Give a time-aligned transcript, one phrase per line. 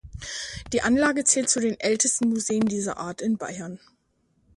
[0.73, 3.79] Die Anlage zählt zu den ältesten Museen dieser Art in Bayern.